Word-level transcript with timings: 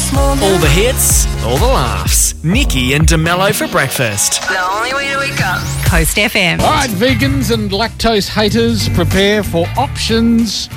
this 0.00 0.12
morning. 0.14 0.44
All 0.44 0.58
the 0.58 0.68
hits, 0.68 1.26
all 1.44 1.58
the 1.58 1.66
laughs. 1.66 2.42
Nikki 2.42 2.94
and 2.94 3.06
de 3.06 3.18
Mello 3.18 3.52
for 3.52 3.68
breakfast. 3.68 4.40
The 4.48 4.58
only 4.58 4.94
way 4.94 5.12
to 5.12 5.18
wake 5.18 5.40
up. 5.44 5.60
Coast 5.86 6.16
FM. 6.16 6.60
All 6.60 6.70
right, 6.70 6.88
vegans 6.90 7.52
and 7.52 7.70
lactose 7.70 8.28
haters, 8.28 8.88
prepare 8.90 9.42
for 9.42 9.66
options. 9.76 10.68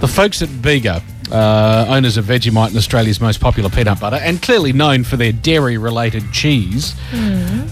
The 0.00 0.06
folks 0.06 0.42
at 0.42 0.62
Bega, 0.62 1.02
uh, 1.32 1.86
owners 1.88 2.16
of 2.16 2.26
Vegemite 2.26 2.68
and 2.68 2.76
Australia's 2.76 3.20
most 3.20 3.40
popular 3.40 3.68
peanut 3.68 3.98
butter, 3.98 4.16
and 4.16 4.40
clearly 4.40 4.72
known 4.72 5.02
for 5.02 5.16
their 5.16 5.32
dairy-related 5.32 6.30
cheese, 6.32 6.94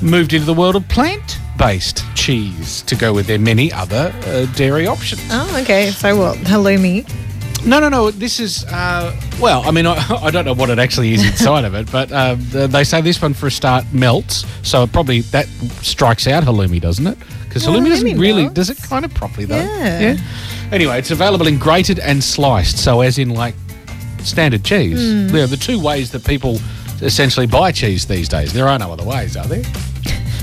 moved 0.03 0.33
into 0.33 0.45
the 0.47 0.55
world 0.55 0.75
of 0.75 0.89
plant-based 0.89 2.03
cheese 2.17 2.83
to 2.83 2.97
go 2.97 3.13
with 3.13 3.27
their 3.29 3.39
many 3.39 3.73
other 3.73 4.13
uh, 4.25 4.47
dairy 4.57 4.89
options. 4.89 5.23
Oh, 5.31 5.61
okay. 5.63 5.91
So 5.91 6.17
what? 6.17 6.39
Halloumi. 6.39 7.09
No, 7.67 7.81
no, 7.81 7.89
no. 7.89 8.11
This 8.13 8.39
is 8.39 8.65
uh, 8.67 9.15
well. 9.41 9.63
I 9.65 9.71
mean, 9.73 9.87
I, 9.87 9.97
I 10.23 10.31
don't 10.31 10.45
know 10.45 10.55
what 10.55 10.71
it 10.71 10.79
actually 10.79 11.13
is 11.13 11.25
inside 11.27 11.65
of 11.65 11.75
it, 11.75 11.91
but 11.91 12.11
uh, 12.13 12.37
they 12.39 12.85
say 12.85 13.01
this 13.01 13.21
one 13.21 13.35
for 13.35 13.49
a 13.49 13.51
start 13.51 13.85
melts, 13.93 14.45
so 14.63 14.83
it 14.85 14.93
probably 14.93 15.21
that 15.33 15.47
strikes 15.83 16.27
out 16.27 16.45
halloumi, 16.45 16.81
doesn't 16.81 17.07
it? 17.07 17.19
Because 17.45 17.65
Yeah, 17.67 17.73
halloumi 17.73 17.89
doesn't 17.89 18.19
really 18.19 18.43
melts. 18.43 18.55
does 18.55 18.71
it 18.71 18.79
kind 18.83 19.05
of 19.05 19.13
properly 19.15 19.47
though. 19.47 19.57
Yeah. 19.57 20.17
Anyway, 20.73 20.99
it's 20.99 21.11
available 21.11 21.47
in 21.47 21.59
grated 21.59 21.99
and 21.99 22.23
sliced, 22.23 22.79
so 22.79 23.01
as 23.01 23.19
in 23.19 23.31
like 23.31 23.55
standard 24.23 24.65
cheese. 24.65 24.99
Hmm. 25.01 25.29
They're 25.29 25.47
the 25.47 25.57
two 25.57 25.81
ways 25.81 26.11
that 26.13 26.25
people 26.25 26.59
essentially 27.03 27.47
buy 27.47 27.73
cheese 27.73 28.07
these 28.07 28.29
days. 28.29 28.53
There 28.53 28.69
are 28.69 28.79
no 28.79 28.93
other 28.93 29.05
ways, 29.05 29.37
are 29.37 29.47
there? 29.47 29.63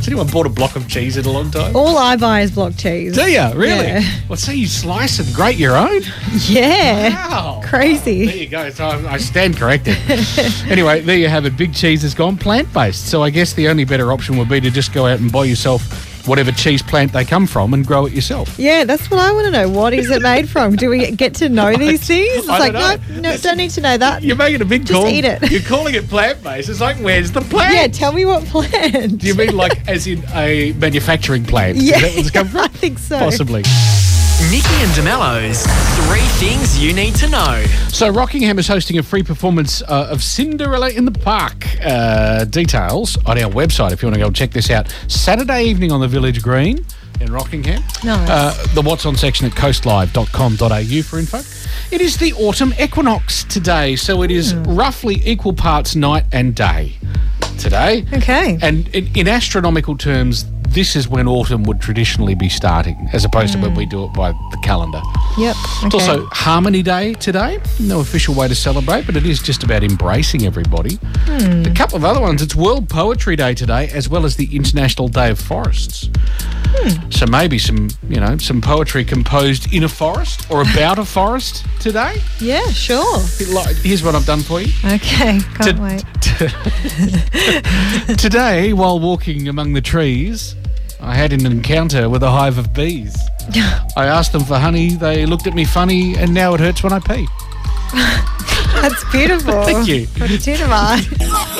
Has 0.04 0.10
anyone 0.10 0.28
bought 0.28 0.46
a 0.46 0.50
block 0.50 0.76
of 0.76 0.90
cheese 0.90 1.16
in 1.16 1.24
a 1.24 1.32
long 1.32 1.50
time? 1.50 1.74
All 1.78 1.98
I 1.98 2.18
buy 2.18 2.42
is 2.42 2.52
block 2.52 2.76
cheese. 2.76 3.16
Do 3.16 3.22
you 3.22 3.54
really? 3.54 3.88
Yeah. 3.88 4.02
Well, 4.28 4.36
so 4.36 4.52
you 4.52 4.68
slice 4.68 5.18
and 5.20 5.34
grate 5.34 5.56
your 5.56 5.78
own. 5.78 6.02
Yeah. 6.46 7.30
Wow. 7.30 7.62
Crazy. 7.64 8.26
There 8.26 8.36
you 8.36 8.50
go. 8.50 8.70
So 8.70 8.84
I, 8.84 9.14
I 9.14 9.18
stand 9.18 9.56
corrected. 9.56 9.96
anyway, 10.70 11.00
there 11.00 11.16
you 11.16 11.30
have 11.30 11.46
it. 11.46 11.56
Big 11.56 11.74
Cheese 11.74 12.02
has 12.02 12.14
gone 12.14 12.36
plant 12.36 12.73
based. 12.73 13.08
So 13.08 13.23
I 13.23 13.30
guess 13.30 13.54
the 13.54 13.70
only 13.70 13.86
better 13.86 14.12
option 14.12 14.36
would 14.40 14.50
be 14.50 14.60
to 14.60 14.70
just 14.70 14.92
go 14.92 15.06
out 15.06 15.22
and 15.22 15.32
buy 15.32 15.45
yourself 15.45 16.12
whatever 16.26 16.52
cheese 16.52 16.82
plant 16.82 17.12
they 17.14 17.26
come 17.26 17.46
from 17.48 17.74
and 17.74 17.86
grow 17.86 18.06
it 18.06 18.14
yourself. 18.14 18.58
Yeah, 18.58 18.84
that's 18.86 19.10
what 19.12 19.20
I 19.20 19.32
want 19.32 19.46
to 19.46 19.52
know. 19.52 19.70
What 19.70 19.94
is 19.94 20.10
it 20.10 20.22
made 20.22 20.50
from? 20.50 20.76
Do 20.76 20.90
we 20.90 21.12
get 21.12 21.34
to 21.36 21.50
know 21.50 21.76
these 21.78 22.06
things? 22.06 22.30
It's 22.36 22.50
I 22.50 22.70
like, 22.70 22.74
no, 23.10 23.20
no, 23.22 23.38
don't 23.38 23.58
need 23.58 23.72
to 23.72 23.82
know 23.82 23.98
that. 23.98 24.24
You're 24.24 24.36
making 24.36 24.62
a 24.62 24.66
big 24.66 24.86
Just 24.86 24.94
call. 25.00 25.08
eat 25.08 25.26
it. 25.26 25.52
You're 25.52 25.62
calling 25.62 25.96
it 25.96 26.08
plant 26.10 26.42
based. 26.44 26.70
It's 26.70 26.80
like, 26.82 26.98
where's 26.98 27.32
the 27.32 27.42
plant? 27.42 27.74
Yeah, 27.76 27.88
tell 27.88 28.12
me 28.14 28.26
what 28.26 28.44
plant. 28.46 29.18
Do 29.20 29.28
you 29.28 29.36
mean 29.36 29.56
like 29.56 29.88
as 29.88 30.08
in 30.08 30.24
a 30.34 30.74
manufacturing 30.74 31.46
plant? 31.46 31.78
Yeah, 31.78 31.98
Is 31.98 32.02
that 32.02 32.10
where 32.12 32.20
it's 32.20 32.32
come 32.32 32.48
from? 32.48 32.60
I 32.64 32.68
think 32.70 33.00
so. 33.00 33.20
Possibly. 33.20 33.64
Nikki 34.52 34.73
and 34.84 34.94
de 34.94 35.02
Mello's 35.03 35.64
three 36.08 36.28
things 36.39 36.78
you 36.78 36.94
need 36.94 37.16
to 37.16 37.30
know. 37.30 37.64
So 37.89 38.09
Rockingham 38.09 38.59
is 38.59 38.67
hosting 38.67 38.98
a 38.98 39.03
free 39.03 39.23
performance 39.23 39.81
uh, 39.84 40.09
of 40.12 40.22
Cinderella 40.23 40.89
in 40.89 41.06
the 41.06 41.12
Park. 41.12 41.67
Uh, 41.81 42.44
details 42.45 43.17
on 43.26 43.38
our 43.39 43.50
website 43.50 43.92
if 43.92 44.02
you 44.02 44.08
want 44.08 44.16
to 44.16 44.20
go 44.20 44.28
and 44.28 44.36
check 44.36 44.52
this 44.52 44.70
out. 44.70 44.94
Saturday 45.08 45.66
evening 45.66 45.92
on 45.92 46.02
the 46.02 46.08
Village 46.08 46.42
Green 46.42 46.86
in 47.22 47.31
Rockingham. 47.31 47.84
Nice. 48.04 48.30
Uh, 48.30 48.67
the 48.73 48.81
What's 48.81 49.06
On 49.06 49.16
section 49.16 49.45
at 49.45 49.54
coastlive.com.au 49.54 51.04
for 51.04 51.20
info. 51.20 51.38
It 51.95 52.02
is 52.02 52.17
the 52.17 52.34
autumn 52.34 52.73
equinox 52.80 53.44
today, 53.45 53.95
so 53.95 54.23
it 54.23 54.31
is 54.31 54.56
roughly 54.56 55.22
equal 55.26 55.54
parts 55.54 55.95
night 55.95 56.26
and 56.31 56.56
day 56.56 56.98
today. 57.59 58.06
Okay. 58.14 58.58
And 58.61 58.88
in, 58.89 59.09
in 59.16 59.28
astronomical 59.28 59.98
terms, 59.98 60.45
this 60.74 60.96
is 60.96 61.08
when 61.08 61.28
autumn 61.28 61.64
would 61.64 61.80
traditionally 61.80 62.34
be 62.34 62.50
starting, 62.50 63.10
as 63.14 63.24
opposed 63.24 63.54
to 63.54 63.60
when 63.60 63.76
we 63.76 63.86
mm. 63.86 63.90
do 63.90 64.06
it 64.06 64.14
by 64.14 64.32
the 64.32 64.58
calendar. 64.64 65.02
Yep. 65.38 65.56
It's 65.84 65.94
also 65.94 66.26
Harmony 66.32 66.82
Day 66.82 67.14
today. 67.14 67.60
No 67.80 68.00
official 68.00 68.34
way 68.34 68.48
to 68.48 68.56
celebrate, 68.56 69.06
but 69.06 69.16
it 69.16 69.26
is 69.26 69.42
just 69.42 69.64
about 69.64 69.84
embracing 69.84 70.46
everybody. 70.46 70.96
Hmm. 71.26 71.64
A 71.66 71.74
couple 71.74 71.96
of 71.96 72.04
other 72.04 72.20
ones. 72.20 72.42
It's 72.42 72.56
World 72.56 72.90
Poetry 72.90 73.36
Day 73.36 73.54
today, 73.54 73.90
as 73.90 74.10
well 74.10 74.26
as 74.26 74.36
the 74.36 74.56
International 74.56 75.08
Day 75.08 75.30
of 75.30 75.40
Forests. 75.40 76.10
Hmm. 76.76 77.10
So 77.12 77.28
maybe 77.28 77.60
some, 77.60 77.89
you 78.10 78.20
know, 78.20 78.38
some 78.38 78.60
poetry 78.60 79.06
composed 79.06 79.72
in 79.73 79.83
a 79.83 79.89
forest 79.89 80.50
or 80.50 80.64
about 80.64 80.98
a 80.98 81.06
forest 81.06 81.66
today. 81.80 82.20
Yeah, 82.39 82.67
sure. 82.70 83.22
Like- 83.54 83.76
Here's 83.78 84.04
what 84.04 84.16
I've 84.16 84.26
done 84.26 84.42
for 84.42 84.60
you. 84.62 84.73
Okay, 84.86 85.39
can't 85.39 85.78
To- 85.78 85.82
wait. 85.82 86.04
Today, 88.17 88.73
while 88.73 89.00
walking 89.00 89.48
among 89.48 89.73
the 89.73 89.82
trees, 89.82 90.56
I 91.03 91.15
had 91.15 91.33
an 91.33 91.45
encounter 91.45 92.09
with 92.09 92.23
a 92.23 92.31
hive 92.31 92.58
of 92.58 92.73
bees. 92.73 93.15
I 93.97 94.05
asked 94.05 94.31
them 94.31 94.43
for 94.43 94.58
honey, 94.58 94.91
they 94.91 95.25
looked 95.25 95.47
at 95.47 95.53
me 95.53 95.65
funny, 95.65 96.15
and 96.15 96.33
now 96.33 96.53
it 96.53 96.61
hurts 96.61 96.81
when 96.81 96.93
I 96.93 96.99
pee. 96.99 97.27
That's 98.81 99.11
beautiful. 99.11 99.64
Thank 99.64 99.87
you. 99.87 100.08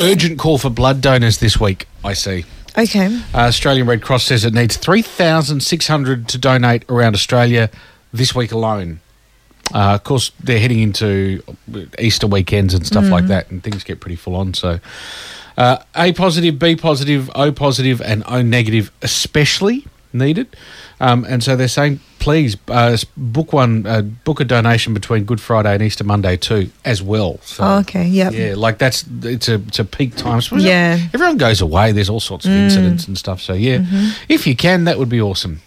Urgent 0.00 0.38
call 0.38 0.56
for 0.56 0.70
blood 0.70 1.02
donors 1.02 1.38
this 1.38 1.60
week, 1.60 1.86
I 2.02 2.14
see. 2.14 2.46
Okay. 2.76 3.14
Uh, 3.34 3.38
Australian 3.38 3.86
Red 3.86 4.00
Cross 4.02 4.24
says 4.24 4.46
it 4.46 4.54
needs 4.54 4.78
3,600 4.78 6.26
to 6.28 6.38
donate 6.38 6.84
around 6.88 7.14
Australia 7.14 7.70
this 8.14 8.34
week 8.34 8.50
alone. 8.50 9.00
Uh, 9.74 9.94
of 9.94 10.04
course, 10.04 10.32
they're 10.42 10.58
heading 10.58 10.80
into 10.80 11.42
Easter 11.98 12.26
weekends 12.26 12.72
and 12.74 12.86
stuff 12.86 13.08
like 13.08 13.26
that, 13.26 13.50
and 13.50 13.62
things 13.62 13.84
get 13.84 14.00
pretty 14.00 14.16
full 14.16 14.36
on. 14.36 14.54
So, 14.54 14.80
uh, 15.56 15.78
A 15.94 16.12
positive, 16.12 16.58
B 16.58 16.76
positive, 16.76 17.30
O 17.34 17.52
positive, 17.52 18.00
and 18.02 18.22
O 18.26 18.42
negative, 18.42 18.90
especially 19.02 19.86
needed. 20.12 20.46
Um, 21.00 21.24
and 21.28 21.42
so 21.42 21.56
they're 21.56 21.66
saying, 21.68 21.98
please 22.20 22.56
uh, 22.68 22.96
book 23.16 23.52
one, 23.52 23.84
uh, 23.86 24.02
book 24.02 24.40
a 24.40 24.44
donation 24.44 24.94
between 24.94 25.24
Good 25.24 25.40
Friday 25.40 25.74
and 25.74 25.82
Easter 25.82 26.04
Monday 26.04 26.36
too, 26.36 26.70
as 26.84 27.02
well. 27.02 27.38
So, 27.42 27.64
Oh, 27.64 27.78
okay. 27.80 28.06
yeah, 28.06 28.30
yeah, 28.30 28.54
like 28.56 28.78
that's 28.78 29.04
it's 29.22 29.48
a 29.48 29.54
it's 29.54 29.78
a 29.80 29.84
peak 29.84 30.14
time. 30.14 30.40
So 30.40 30.56
Yeah. 30.56 30.98
Mm. 30.98 31.14
everyone 31.14 31.36
goes 31.36 31.60
away. 31.60 31.92
There's 31.92 32.08
all 32.08 32.20
sorts 32.20 32.46
of 32.46 32.52
incidents 32.52 33.08
and 33.08 33.18
stuff. 33.18 33.40
So 33.42 33.52
yeah, 33.54 33.78
Mm-hmm. 33.78 34.08
if 34.28 34.46
you 34.46 34.54
can, 34.56 34.84
that 34.84 34.98
would 34.98 35.08
be 35.08 35.20
awesome. 35.20 35.60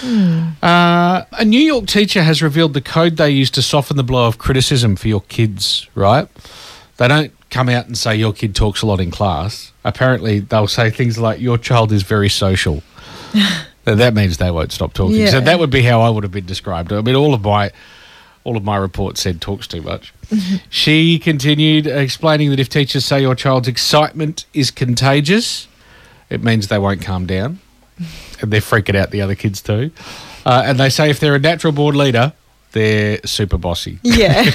Mm. 0.00 0.52
Uh, 0.62 1.24
a 1.32 1.44
New 1.44 1.60
York 1.60 1.86
teacher 1.86 2.22
has 2.22 2.40
revealed 2.40 2.72
the 2.74 2.80
code 2.80 3.16
they 3.16 3.30
use 3.30 3.50
to 3.50 3.62
soften 3.62 3.96
the 3.96 4.02
blow 4.04 4.26
of 4.28 4.38
criticism 4.38 4.96
for 4.96 5.08
your 5.08 5.22
kids. 5.22 5.88
Right? 5.96 6.28
They 6.98 7.08
don't 7.08 7.32
come 7.50 7.68
out 7.68 7.86
and 7.86 7.96
say 7.96 8.16
your 8.16 8.32
kid 8.32 8.54
talks 8.54 8.82
a 8.82 8.86
lot 8.86 9.00
in 9.00 9.10
class. 9.10 9.72
Apparently, 9.84 10.40
they'll 10.40 10.68
say 10.68 10.90
things 10.90 11.18
like 11.18 11.40
"Your 11.40 11.58
child 11.58 11.92
is 11.92 12.02
very 12.02 12.28
social." 12.28 12.82
That 13.96 14.12
means 14.12 14.36
they 14.36 14.50
won't 14.50 14.70
stop 14.70 14.92
talking. 14.92 15.26
So 15.28 15.40
that 15.40 15.58
would 15.58 15.70
be 15.70 15.82
how 15.82 16.02
I 16.02 16.10
would 16.10 16.22
have 16.22 16.32
been 16.32 16.44
described. 16.44 16.92
I 16.92 17.00
mean, 17.00 17.14
all 17.14 17.32
of 17.32 17.42
my 17.42 17.70
all 18.44 18.56
of 18.56 18.64
my 18.64 18.76
reports 18.76 19.22
said 19.22 19.40
talks 19.40 19.66
too 19.66 19.82
much. 19.82 20.12
she 20.68 21.18
continued 21.18 21.86
explaining 21.86 22.50
that 22.50 22.60
if 22.60 22.68
teachers 22.68 23.04
say 23.04 23.20
your 23.20 23.34
child's 23.34 23.68
excitement 23.68 24.46
is 24.54 24.70
contagious, 24.70 25.68
it 26.30 26.42
means 26.42 26.68
they 26.68 26.78
won't 26.78 27.02
calm 27.02 27.26
down, 27.26 27.60
and 28.40 28.50
they're 28.50 28.60
freaking 28.60 28.94
out 28.94 29.10
the 29.10 29.20
other 29.20 29.34
kids 29.34 29.62
too. 29.62 29.90
Uh, 30.44 30.62
and 30.64 30.78
they 30.78 30.88
say 30.88 31.10
if 31.10 31.20
they're 31.20 31.34
a 31.34 31.38
natural 31.38 31.72
born 31.72 31.96
leader, 31.96 32.32
they're 32.72 33.20
super 33.24 33.58
bossy. 33.58 33.98
Yeah. 34.02 34.50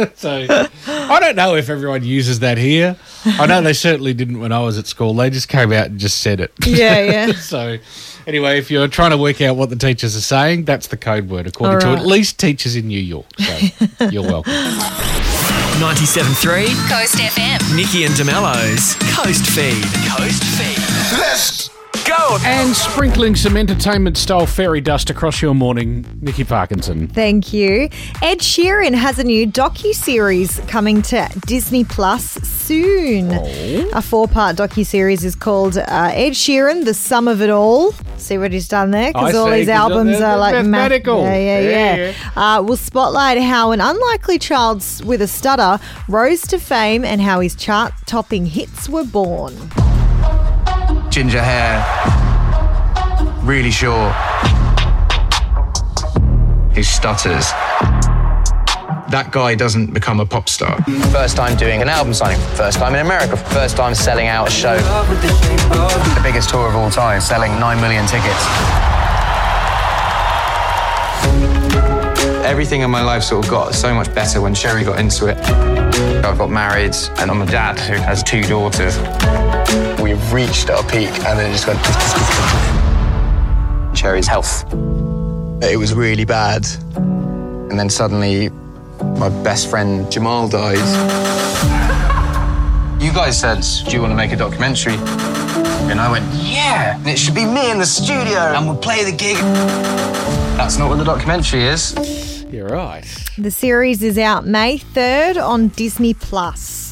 So 0.14 0.46
I 0.86 1.18
don't 1.20 1.34
know 1.34 1.56
if 1.56 1.68
everyone 1.68 2.04
uses 2.04 2.38
that 2.40 2.56
here. 2.56 2.96
I 3.24 3.46
know 3.46 3.60
they 3.62 3.72
certainly 3.72 4.14
didn't 4.14 4.38
when 4.40 4.52
I 4.52 4.60
was 4.60 4.78
at 4.78 4.86
school. 4.86 5.12
They 5.14 5.28
just 5.30 5.48
came 5.48 5.72
out 5.72 5.86
and 5.86 5.98
just 5.98 6.18
said 6.20 6.40
it. 6.40 6.52
yeah, 6.64 7.00
yeah. 7.00 7.32
So, 7.38 7.78
anyway, 8.26 8.58
if 8.58 8.70
you're 8.70 8.86
trying 8.88 9.10
to 9.10 9.16
work 9.18 9.40
out 9.40 9.56
what 9.56 9.70
the 9.70 9.76
teachers 9.76 10.14
are 10.16 10.20
saying, 10.20 10.64
that's 10.64 10.86
the 10.88 10.96
code 10.96 11.28
word, 11.28 11.46
according 11.48 11.84
All 11.88 11.96
to 11.96 12.00
at 12.00 12.06
least 12.06 12.38
teachers 12.38 12.76
in 12.76 12.86
New 12.88 13.00
York. 13.00 13.26
So, 13.38 14.06
you're 14.10 14.22
welcome. 14.22 14.52
97.3 14.52 16.88
Coast 16.88 17.16
FM. 17.16 17.76
Nikki 17.76 18.04
and 18.04 18.14
de 18.16 18.24
Mello's 18.24 18.94
Coast 19.14 19.46
Feed. 19.50 19.82
Coast 20.16 20.42
Feed. 20.44 20.78
Let's 21.18 21.68
Go. 22.08 22.38
And 22.44 22.74
sprinkling 22.74 23.36
some 23.36 23.56
entertainment 23.56 24.16
style 24.16 24.46
fairy 24.46 24.80
dust 24.80 25.10
across 25.10 25.42
your 25.42 25.54
morning, 25.54 26.06
Nikki 26.22 26.42
Parkinson. 26.44 27.06
Thank 27.08 27.52
you. 27.52 27.90
Ed 28.22 28.38
Sheeran 28.38 28.94
has 28.94 29.18
a 29.18 29.24
new 29.24 29.46
docu 29.46 29.94
series 29.94 30.58
coming 30.68 31.02
to 31.02 31.28
Disney 31.46 31.84
Plus 31.84 32.24
soon. 32.48 33.30
Oh. 33.32 33.90
A 33.94 34.00
four-part 34.02 34.56
docu 34.56 34.86
series 34.86 35.22
is 35.24 35.34
called 35.36 35.76
uh, 35.76 36.10
Ed 36.14 36.32
Sheeran: 36.32 36.84
The 36.86 36.94
Sum 36.94 37.28
of 37.28 37.42
It 37.42 37.50
All. 37.50 37.92
See 38.16 38.38
what 38.38 38.52
he's 38.52 38.68
done 38.68 38.90
there? 38.90 39.12
Because 39.12 39.34
all 39.34 39.46
see, 39.50 39.58
his 39.58 39.68
'cause 39.68 39.74
albums 39.74 40.18
they're- 40.18 40.26
are 40.26 40.38
like 40.38 40.52
they're 40.54 40.62
ma- 40.64 40.70
mathematical. 40.78 41.22
Yeah, 41.22 41.36
yeah, 41.36 41.60
Yeah, 41.60 42.12
yeah. 42.36 42.56
Uh, 42.58 42.62
will 42.62 42.76
spotlight 42.76 43.38
how 43.42 43.72
an 43.72 43.80
unlikely 43.80 44.38
child 44.38 44.82
with 45.04 45.20
a 45.22 45.28
stutter 45.28 45.78
rose 46.08 46.40
to 46.42 46.58
fame 46.58 47.04
and 47.04 47.20
how 47.20 47.40
his 47.40 47.54
chart-topping 47.54 48.46
hits 48.46 48.88
were 48.88 49.04
born. 49.04 49.54
Ginger 51.18 51.42
hair, 51.42 51.82
really 53.42 53.72
short. 53.72 54.14
He 56.72 56.84
stutters. 56.84 57.50
That 59.10 59.30
guy 59.32 59.56
doesn't 59.56 59.92
become 59.92 60.20
a 60.20 60.26
pop 60.26 60.48
star. 60.48 60.80
First 61.10 61.36
time 61.36 61.56
doing 61.56 61.82
an 61.82 61.88
album 61.88 62.14
signing, 62.14 62.38
first 62.54 62.78
time 62.78 62.94
in 62.94 63.00
America, 63.04 63.36
first 63.36 63.76
time 63.76 63.96
selling 63.96 64.28
out 64.28 64.46
a 64.46 64.50
show. 64.52 64.76
The 64.76 66.20
biggest 66.22 66.50
tour 66.50 66.68
of 66.68 66.76
all 66.76 66.88
time, 66.88 67.20
selling 67.20 67.50
9 67.58 67.80
million 67.80 68.06
tickets. 68.06 68.44
Everything 72.46 72.82
in 72.82 72.92
my 72.92 73.02
life 73.02 73.24
sort 73.24 73.44
of 73.44 73.50
got 73.50 73.74
so 73.74 73.92
much 73.92 74.14
better 74.14 74.40
when 74.40 74.54
Cherry 74.54 74.84
got 74.84 75.00
into 75.00 75.26
it. 75.26 75.36
I 76.24 76.36
got 76.38 76.48
married, 76.48 76.94
and 77.18 77.28
I'm 77.28 77.42
a 77.42 77.46
dad 77.46 77.76
who 77.80 77.94
has 77.94 78.22
two 78.22 78.44
daughters. 78.44 78.96
We 80.02 80.14
reached 80.32 80.70
our 80.70 80.82
peak, 80.84 81.10
and 81.26 81.38
then 81.38 81.50
it 81.50 81.52
just 81.52 81.66
went. 81.66 81.80
Cherry's 83.96 84.26
health. 84.26 84.64
It 85.62 85.76
was 85.78 85.92
really 85.94 86.24
bad. 86.24 86.66
And 86.96 87.78
then 87.78 87.90
suddenly, 87.90 88.48
my 89.18 89.28
best 89.42 89.68
friend 89.68 90.10
Jamal 90.10 90.48
dies. 90.48 90.78
You 93.02 93.12
guys 93.12 93.38
said, 93.38 93.64
Do 93.86 93.94
you 93.96 94.00
want 94.00 94.12
to 94.12 94.16
make 94.16 94.32
a 94.32 94.36
documentary? 94.36 94.94
And 95.90 96.00
I 96.00 96.10
went, 96.10 96.24
Yeah, 96.34 96.96
and 96.96 97.06
it 97.06 97.18
should 97.18 97.34
be 97.34 97.44
me 97.44 97.70
in 97.70 97.78
the 97.78 97.86
studio, 97.86 98.38
and 98.38 98.66
we'll 98.66 98.76
play 98.76 99.04
the 99.04 99.16
gig. 99.16 99.36
That's 100.56 100.76
not 100.78 100.88
what 100.88 100.98
the 100.98 101.04
documentary 101.04 101.64
is. 101.64 102.44
You're 102.50 102.68
right. 102.68 103.04
The 103.36 103.50
series 103.50 104.02
is 104.02 104.18
out 104.18 104.46
May 104.46 104.78
3rd 104.78 105.42
on 105.42 105.68
Disney 105.68 106.14
Plus. 106.14 106.87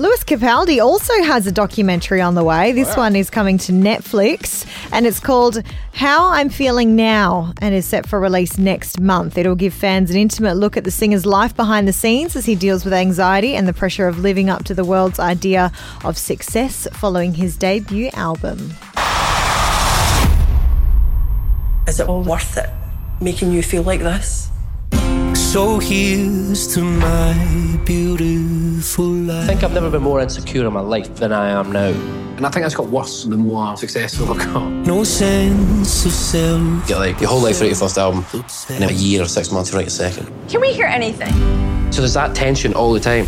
Lewis 0.00 0.24
Capaldi 0.24 0.82
also 0.82 1.12
has 1.24 1.46
a 1.46 1.52
documentary 1.52 2.22
on 2.22 2.34
the 2.34 2.42
way. 2.42 2.72
This 2.72 2.96
one 2.96 3.14
is 3.14 3.28
coming 3.28 3.58
to 3.58 3.72
Netflix 3.72 4.66
and 4.92 5.06
it's 5.06 5.20
called 5.20 5.62
How 5.92 6.28
I'm 6.28 6.48
Feeling 6.48 6.96
Now 6.96 7.52
and 7.60 7.74
is 7.74 7.84
set 7.84 8.08
for 8.08 8.18
release 8.18 8.56
next 8.56 8.98
month. 8.98 9.36
It'll 9.36 9.54
give 9.54 9.74
fans 9.74 10.10
an 10.10 10.16
intimate 10.16 10.54
look 10.54 10.78
at 10.78 10.84
the 10.84 10.90
singer's 10.90 11.26
life 11.26 11.54
behind 11.54 11.86
the 11.86 11.92
scenes 11.92 12.34
as 12.34 12.46
he 12.46 12.54
deals 12.54 12.82
with 12.82 12.94
anxiety 12.94 13.54
and 13.54 13.68
the 13.68 13.74
pressure 13.74 14.08
of 14.08 14.20
living 14.20 14.48
up 14.48 14.64
to 14.64 14.74
the 14.74 14.86
world's 14.86 15.18
idea 15.18 15.70
of 16.02 16.16
success 16.16 16.88
following 16.94 17.34
his 17.34 17.58
debut 17.58 18.08
album. 18.14 18.72
Is 21.86 22.00
it 22.00 22.08
all 22.08 22.22
worth 22.22 22.56
it 22.56 22.70
making 23.20 23.52
you 23.52 23.62
feel 23.62 23.82
like 23.82 24.00
this? 24.00 24.49
So 25.50 25.80
here's 25.80 26.72
to 26.74 26.80
my 26.80 27.80
beautiful 27.84 29.06
life. 29.06 29.42
I 29.42 29.46
think 29.48 29.64
I've 29.64 29.72
never 29.72 29.90
been 29.90 30.00
more 30.00 30.20
insecure 30.20 30.64
in 30.64 30.72
my 30.72 30.78
life 30.78 31.12
than 31.16 31.32
I 31.32 31.50
am 31.50 31.72
now. 31.72 31.88
And 32.36 32.46
I 32.46 32.50
think 32.50 32.62
that's 32.62 32.76
got 32.76 32.86
worse 32.86 33.24
the 33.24 33.36
more 33.36 33.76
successful 33.76 34.32
I 34.32 34.36
got. 34.44 34.68
No 34.86 35.02
sense 35.02 36.06
of 36.06 36.12
self. 36.12 36.86
Get 36.86 36.98
like 36.98 37.20
your 37.20 37.30
whole 37.30 37.42
life 37.42 37.56
to 37.56 37.64
write 37.64 37.70
your 37.70 37.78
first 37.78 37.98
album, 37.98 38.24
and 38.32 38.44
then 38.68 38.90
a 38.90 38.92
year 38.92 39.22
or 39.22 39.24
six 39.24 39.50
months 39.50 39.70
to 39.70 39.76
write 39.76 39.88
a 39.88 39.90
second. 39.90 40.30
Can 40.48 40.60
we 40.60 40.72
hear 40.72 40.86
anything? 40.86 41.32
So 41.90 42.00
there's 42.00 42.14
that 42.14 42.32
tension 42.36 42.72
all 42.74 42.92
the 42.92 43.00
time. 43.00 43.26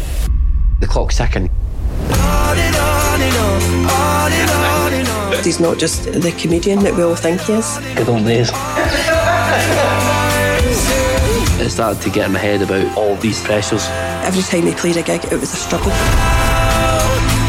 The 0.78 0.86
clock's 0.86 1.16
ticking. 1.16 1.48
On 1.48 2.56
and 2.56 2.76
on 2.76 3.20
and 3.20 3.36
on, 3.36 3.62
on 3.90 4.32
and 4.32 4.50
on 4.50 4.92
and 4.92 5.08
on. 5.08 5.42
He's 5.42 5.58
not 5.58 5.76
just 5.76 6.04
the 6.04 6.32
comedian 6.38 6.84
that 6.84 6.94
we 6.94 7.02
all 7.02 7.16
think 7.16 7.40
he 7.40 7.54
is. 7.54 7.78
Good 7.96 8.08
old 8.08 8.24
days. 8.24 8.52
It 11.62 11.70
started 11.70 12.02
to 12.02 12.10
get 12.10 12.26
in 12.26 12.32
my 12.32 12.40
head 12.40 12.60
about 12.60 12.98
all 12.98 13.14
these 13.14 13.40
pressures. 13.40 13.86
Every 14.26 14.42
time 14.42 14.66
he 14.66 14.74
played 14.74 14.96
a 14.96 15.02
gig, 15.02 15.24
it 15.26 15.38
was 15.38 15.52
a 15.52 15.56
struggle. 15.56 15.92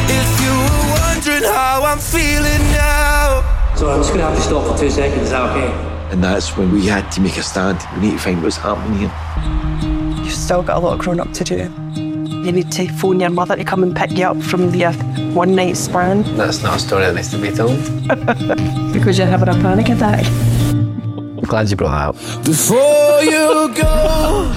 If 0.06 0.30
you 0.40 0.54
were 0.54 0.94
wondering 1.02 1.52
how 1.52 1.84
I'm 1.84 1.98
feeling 1.98 2.62
now. 2.78 3.42
So 3.76 3.90
I'm 3.90 4.02
just 4.02 4.12
gonna 4.12 4.22
have 4.22 4.36
to 4.36 4.42
stop 4.42 4.72
for 4.72 4.78
two 4.80 4.92
seconds, 4.92 5.24
is 5.24 5.30
that 5.32 5.50
okay? 5.50 5.74
And 6.12 6.24
that's 6.24 6.56
when 6.56 6.72
we 6.72 6.86
had 6.86 7.12
to 7.14 7.22
make 7.22 7.38
a 7.38 7.42
stand. 7.42 7.80
We 7.96 8.10
need 8.10 8.12
to 8.12 8.20
find 8.20 8.44
what's 8.44 8.58
happening 8.58 9.00
here. 9.00 10.24
You've 10.24 10.32
still 10.32 10.62
got 10.62 10.78
a 10.78 10.80
lot 10.80 10.94
of 10.94 11.00
growing 11.00 11.20
up 11.20 11.34
to 11.34 11.44
do. 11.44 11.74
You 11.96 12.52
need 12.52 12.72
to 12.74 12.88
phone 12.90 13.20
your 13.20 13.32
mother 13.32 13.56
to 13.56 13.64
come 13.64 13.82
and 13.82 13.96
pick 13.96 14.12
you 14.12 14.26
up 14.26 14.40
from 14.44 14.76
your 14.76 14.94
one 15.34 15.56
night 15.56 15.76
stand 15.76 16.26
That's 16.38 16.62
not 16.62 16.76
a 16.76 16.80
story 16.80 17.06
that 17.06 17.16
needs 17.16 17.32
to 17.32 17.40
be 17.40 17.50
told. 17.50 17.80
because 18.94 19.18
you're 19.18 19.26
having 19.26 19.50
a 19.50 19.54
panic 19.54 19.90
attack. 19.90 20.24
I'm 21.44 21.50
glad 21.50 21.70
you 21.70 21.76
brought 21.76 22.16
that 22.16 22.38
up. 22.40 22.46
Before 22.46 23.22
you 23.22 23.74
go. 23.76 23.84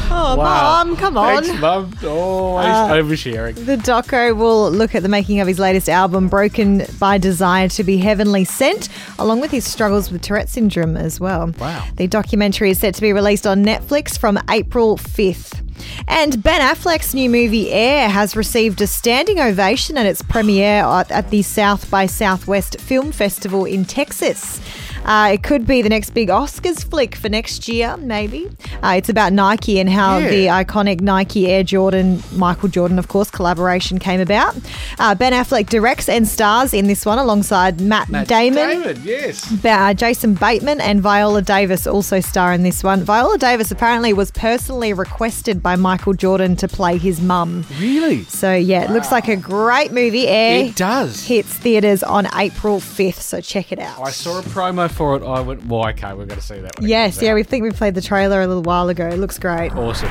Oh, 0.08 0.34
Mom, 0.36 0.96
come 0.96 1.16
on. 1.18 1.42
Thanks, 1.42 1.60
Mum. 1.60 1.92
Always 2.04 2.66
Uh, 2.66 2.88
oversharing. 2.90 3.66
The 3.66 3.76
doco 3.76 4.36
will 4.36 4.70
look 4.70 4.94
at 4.94 5.02
the 5.02 5.08
making 5.08 5.40
of 5.40 5.48
his 5.48 5.58
latest 5.58 5.88
album, 5.88 6.28
Broken 6.28 6.86
by 7.00 7.18
Desire 7.18 7.68
to 7.70 7.82
be 7.82 7.96
Heavenly 7.98 8.44
Sent, 8.44 8.88
along 9.18 9.40
with 9.40 9.50
his 9.50 9.64
struggles 9.64 10.12
with 10.12 10.22
Tourette 10.22 10.48
syndrome 10.48 10.96
as 10.96 11.18
well. 11.18 11.52
Wow. 11.58 11.84
The 11.96 12.06
documentary 12.06 12.70
is 12.70 12.78
set 12.78 12.94
to 12.94 13.00
be 13.00 13.12
released 13.12 13.48
on 13.48 13.64
Netflix 13.64 14.16
from 14.16 14.38
April 14.48 14.96
5th. 14.96 15.62
And 16.08 16.40
Ben 16.42 16.60
Affleck's 16.60 17.14
new 17.14 17.28
movie 17.28 17.70
Air 17.72 18.08
has 18.08 18.34
received 18.36 18.80
a 18.80 18.86
standing 18.86 19.40
ovation 19.40 19.98
at 19.98 20.06
its 20.06 20.22
premiere 20.22 20.84
at, 20.84 21.10
at 21.10 21.30
the 21.30 21.42
South 21.42 21.90
by 21.90 22.06
Southwest 22.06 22.80
Film 22.80 23.10
Festival 23.12 23.64
in 23.64 23.84
Texas. 23.84 24.60
Uh, 25.06 25.31
it 25.35 25.43
could 25.43 25.67
be 25.67 25.81
the 25.82 25.88
next 25.88 26.11
big 26.11 26.29
Oscars 26.29 26.85
flick 26.85 27.14
for 27.14 27.29
next 27.29 27.69
year, 27.69 27.97
maybe. 27.97 28.49
Uh, 28.82 28.94
it's 28.99 29.08
about 29.08 29.32
Nike 29.32 29.79
and 29.81 29.88
how 29.88 30.19
Yeah. 30.19 30.29
the 30.31 30.47
iconic 30.47 31.00
Nike 31.00 31.47
Air 31.47 31.62
Jordan, 31.62 32.23
Michael 32.32 32.69
Jordan, 32.69 32.99
of 32.99 33.08
course, 33.08 33.31
collaboration 33.31 33.99
came 33.99 34.20
about. 34.20 34.56
Uh, 34.99 35.14
ben 35.14 35.32
Affleck 35.32 35.69
directs 35.69 36.08
and 36.08 36.26
stars 36.26 36.75
in 36.75 36.87
this 36.88 37.06
one 37.06 37.19
alongside 37.19 37.81
Matt, 37.81 38.08
Matt 38.08 38.26
Damon. 38.29 39.00
Yes. 39.05 39.47
Ba- 39.50 39.70
uh, 39.76 39.94
Jason 39.94 40.35
Bateman 40.35 40.81
and 40.81 41.00
Viola 41.00 41.41
Davis 41.43 41.87
also 41.87 42.19
star 42.20 42.53
in 42.53 42.62
this 42.64 42.82
one. 42.82 43.03
Viola 43.05 43.38
Davis 43.38 43.70
apparently 43.70 44.12
was 44.12 44.31
personally 44.32 44.93
requested 44.93 45.62
by 45.62 45.76
Michael 45.76 46.14
Jordan 46.14 46.56
to 46.56 46.67
play 46.67 46.99
his 46.99 47.20
mum. 47.20 47.64
Really? 47.79 48.25
So, 48.25 48.53
yeah, 48.55 48.82
it 48.85 48.91
looks 48.91 49.12
like 49.12 49.29
a 49.29 49.37
great 49.37 49.93
movie. 49.93 50.26
Air 50.26 50.64
It 50.67 50.76
does. 50.76 51.26
hits 51.26 51.53
theatres 51.53 52.03
on 52.03 52.26
April 52.35 52.81
5th, 52.81 53.20
so 53.20 53.41
check 53.41 53.70
it 53.70 53.79
out. 53.79 54.00
I 54.03 54.11
saw 54.11 54.41
a 54.41 54.43
promo 54.43 54.91
for 54.96 55.16
it. 55.16 55.22
I 55.22 55.40
went, 55.40 55.66
well, 55.66 55.87
okay, 55.88 56.08
we're 56.14 56.26
going 56.26 56.40
to 56.40 56.46
see 56.46 56.58
that 56.60 56.78
one. 56.81 56.88
Yes, 56.88 57.20
yeah, 57.20 57.34
we 57.34 57.43
think 57.43 57.62
we 57.62 57.70
played 57.70 57.94
the 57.94 58.00
trailer 58.00 58.40
a 58.40 58.46
little 58.46 58.62
while 58.62 58.88
ago. 58.88 59.06
It 59.06 59.19
looks 59.19 59.38
great. 59.38 59.72
Awesome. 59.72 60.10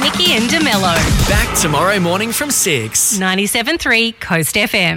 Nikki 0.00 0.32
and 0.32 0.48
de 0.48 0.62
Mello. 0.62 0.94
Back 1.28 1.58
tomorrow 1.58 1.98
morning 1.98 2.30
from 2.30 2.50
6. 2.50 3.18
97.3 3.18 4.20
Coast 4.20 4.54
FM. 4.54 4.94